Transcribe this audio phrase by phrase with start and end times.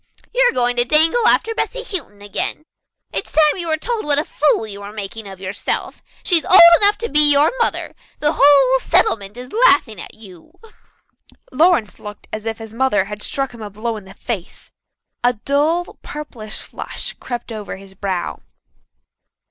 [0.33, 2.65] "You are going to dangle after Bessy Houghton again.
[3.13, 6.01] It's time you were told what a fool you were making of yourself.
[6.23, 7.93] She's old enough to be your mother.
[8.17, 10.53] The whole settlement is laughing at you."
[11.51, 14.71] Lawrence looked as if his mother had struck him a blow in the face.
[15.23, 18.41] A dull, purplish flush crept over his brow.